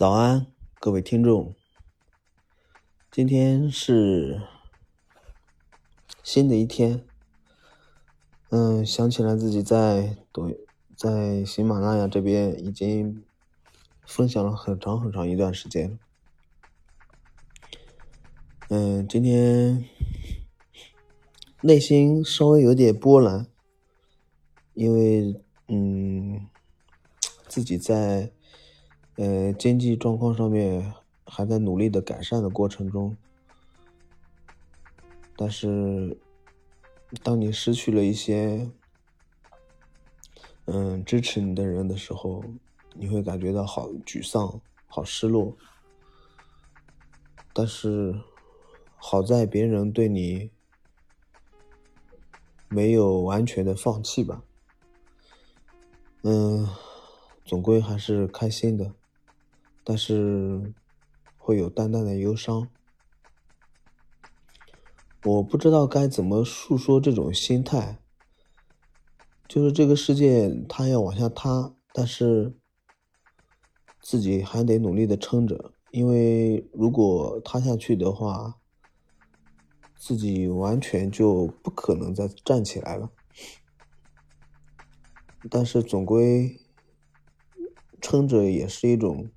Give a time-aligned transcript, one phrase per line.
[0.00, 0.46] 早安，
[0.78, 1.54] 各位听众。
[3.10, 4.40] 今天是
[6.22, 7.04] 新的一天。
[8.48, 10.50] 嗯，想起来自己在抖
[10.96, 13.22] 在喜马拉雅这边已经
[14.06, 15.98] 分享了很长很长一段时间。
[18.70, 19.84] 嗯，今天
[21.60, 23.46] 内心稍微有点波澜，
[24.72, 25.38] 因为
[25.68, 26.48] 嗯，
[27.46, 28.32] 自己在。
[29.20, 30.94] 呃，经济状况上面
[31.26, 33.14] 还在努力的改善的过程中，
[35.36, 36.18] 但是
[37.22, 38.70] 当你失去了一些
[40.64, 42.42] 嗯支持你的人的时候，
[42.94, 45.54] 你会感觉到好沮丧、好失落。
[47.52, 48.18] 但是
[48.96, 50.50] 好在别人对你
[52.70, 54.42] 没有完全的放弃吧，
[56.22, 56.66] 嗯，
[57.44, 58.94] 总归还是开心的。
[59.82, 60.74] 但是
[61.36, 62.68] 会有淡淡的忧伤，
[65.24, 67.98] 我不知道该怎么诉说这种心态。
[69.48, 72.54] 就是这个世界它要往下塌，但是
[74.00, 78.60] 自己还得努力的撑着，因为如果塌下去的话，
[79.96, 83.10] 自己完全就不可能再站起来了。
[85.50, 86.60] 但是总归
[88.00, 89.30] 撑着也是一种。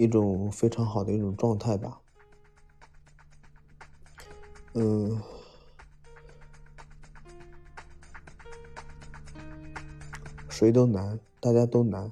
[0.00, 2.00] 一种非常好的一种状态吧，
[4.72, 5.20] 嗯，
[10.48, 12.10] 谁都难，大家都难，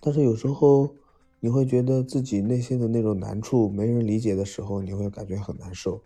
[0.00, 0.96] 但是有时候
[1.38, 6.02] 你会觉得自己内心的那种难处没人理解的时候，你会感觉很难受。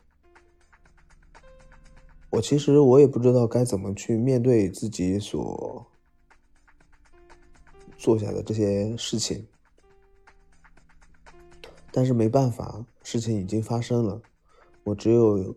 [2.28, 5.86] 我其实我也不知道该怎么去面对自己所
[7.96, 9.46] 做下的这些事情。
[11.90, 14.22] 但是没办法，事情已经发生了，
[14.84, 15.56] 我只有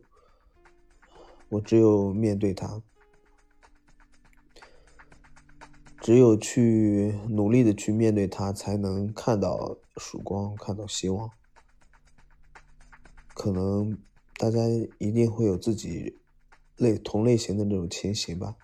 [1.49, 2.81] 我只有面对它，
[5.99, 11.29] 只有去努力的去面对它，才能看到曙光，看到希望。
[13.33, 13.97] 可能
[14.37, 14.59] 大家
[14.99, 16.19] 一定会有自己
[16.77, 18.55] 类同类型的这种情形吧。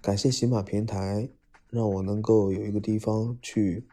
[0.00, 1.30] 感谢喜马平台。
[1.70, 3.84] 让我能够有一个地方去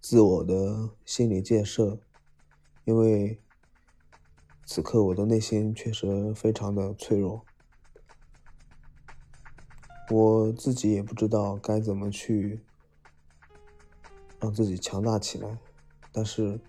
[0.00, 1.98] 自我的心理建设，
[2.84, 3.40] 因为
[4.66, 7.44] 此刻我的内心确实非常的脆弱，
[10.10, 12.60] 我自己也不知道该怎么去
[14.40, 15.58] 让自己强大起来，
[16.12, 16.60] 但是，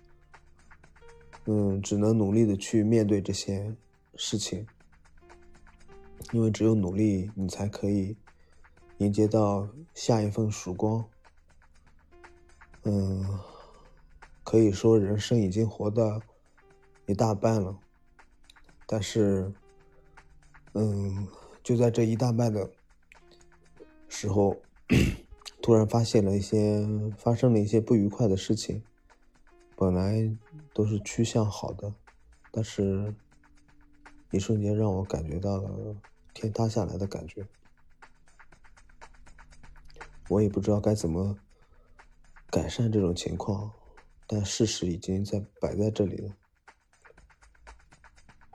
[1.44, 3.76] 嗯，只能努力的去面对这些
[4.14, 4.66] 事情，
[6.32, 8.16] 因为只有努力，你才可以。
[8.98, 11.04] 迎接到下一份曙光，
[12.84, 13.38] 嗯，
[14.44, 16.22] 可以说人生已经活到
[17.06, 17.76] 一大半了，
[18.86, 19.52] 但是，
[20.74, 21.26] 嗯，
[21.62, 22.70] 就在这一大半的
[24.08, 24.56] 时候，
[25.60, 26.86] 突然发现了一些
[27.18, 28.82] 发生了一些不愉快的事情，
[29.76, 30.30] 本来
[30.72, 31.92] 都是趋向好的，
[32.52, 33.12] 但是，
[34.30, 35.96] 一瞬间让我感觉到了
[36.32, 37.44] 天塌下来的感觉。
[40.28, 41.36] 我也不知道该怎么
[42.50, 43.70] 改善这种情况，
[44.26, 46.34] 但事实已经在摆在这里了。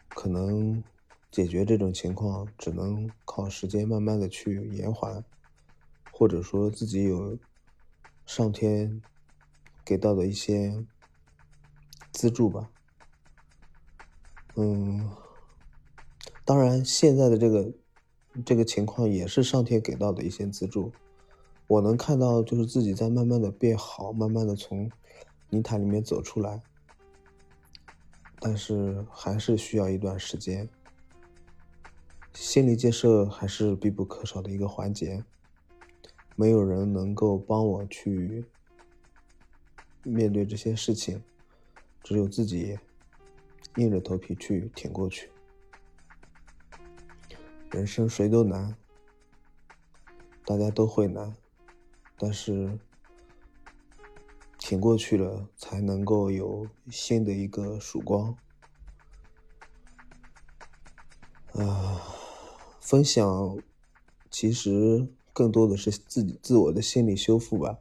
[0.09, 0.83] 可能
[1.31, 5.23] 解决这种情况，只能靠时间慢慢的去延缓，
[6.11, 7.37] 或者说自己有
[8.25, 9.01] 上天
[9.85, 10.85] 给到的一些
[12.11, 12.71] 资助吧。
[14.55, 15.09] 嗯，
[16.43, 17.73] 当然现在的这个
[18.43, 20.91] 这个情况也是上天给到的一些资助。
[21.69, 24.89] 我能看到，就是自己在慢慢的变好，慢慢的从
[25.51, 26.63] 泥潭里面走出来，
[28.39, 30.67] 但是还是需要一段时间。
[32.33, 35.23] 心理建设还是必不可少的一个环节，
[36.35, 38.43] 没有人能够帮我去
[40.01, 41.21] 面对这些事情，
[42.01, 42.79] 只有自己
[43.75, 45.29] 硬着头皮去挺过去。
[47.69, 48.75] 人生谁都难，
[50.43, 51.35] 大家都会难。
[52.19, 52.77] 但是
[54.57, 58.35] 挺过去了，才能够有新的一个曙光。
[61.53, 62.01] 啊，
[62.81, 63.57] 分享
[64.29, 67.79] 其实更多的是自己自我的心理修复吧，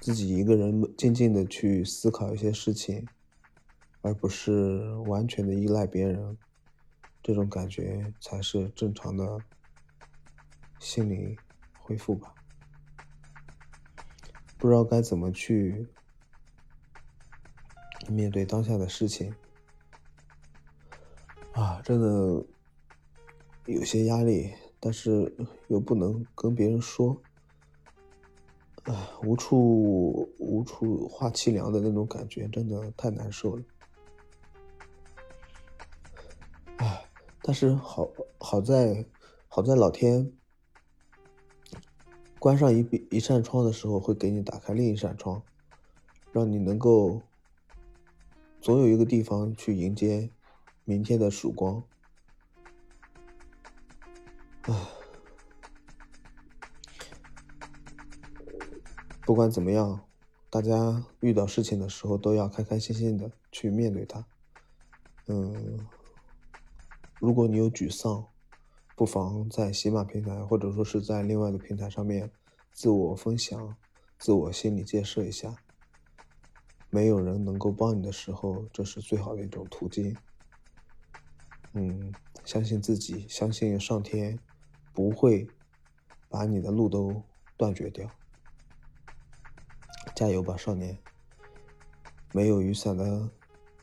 [0.00, 3.06] 自己一个人静静的去思考一些事情，
[4.00, 6.36] 而不是完全的依赖别人，
[7.22, 9.38] 这种感觉才是正常的
[10.84, 11.34] 心理
[11.80, 12.34] 恢复吧。
[14.58, 15.86] 不知道该怎么去
[18.06, 19.34] 面对当下的事情
[21.52, 22.44] 啊，真的
[23.64, 25.34] 有些压力，但是
[25.68, 27.18] 又不能跟别人说，
[28.84, 33.64] 啊，无处无处话凄凉的那种感觉，真的太难受了。
[36.76, 37.00] 啊，
[37.42, 39.06] 但是好好在
[39.48, 40.30] 好在老天。
[42.44, 45.42] 关上一一扇窗的时候，会给你打开另一扇窗，
[46.30, 47.22] 让你能够
[48.60, 50.28] 总有一个地方去迎接
[50.84, 51.82] 明天的曙光。
[54.64, 54.74] 唉，
[59.22, 60.04] 不管怎么样，
[60.50, 64.22] 大家遇到事情的时候都要开开心心的去面对它。
[65.28, 65.78] 嗯，
[67.18, 68.26] 如果你有沮丧。
[68.96, 72.30] 不妨在喜马平台，或者说是在另外的平台上面，
[72.72, 73.76] 自我分享、
[74.18, 75.56] 自我心理建设一下。
[76.90, 80.16] 没有人能够帮你的时候，这是最好的一种途径。
[81.72, 82.14] 嗯，
[82.44, 84.38] 相信自己，相信上天
[84.92, 85.44] 不会
[86.28, 87.20] 把你的路都
[87.56, 88.08] 断绝掉。
[90.14, 90.96] 加油吧，少年！
[92.32, 93.28] 没有雨伞的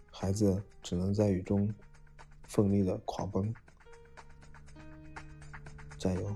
[0.10, 1.74] 孩子，只能在雨中
[2.48, 3.54] 奋力的狂奔。
[6.02, 6.36] 加油！